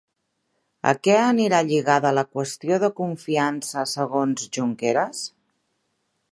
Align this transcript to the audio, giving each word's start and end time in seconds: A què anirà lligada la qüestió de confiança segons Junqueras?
A 0.91 0.93
què 1.07 1.17
anirà 1.25 1.59
lligada 1.67 2.13
la 2.19 2.23
qüestió 2.37 2.81
de 2.85 2.91
confiança 3.01 3.87
segons 3.95 4.51
Junqueras? 4.59 5.25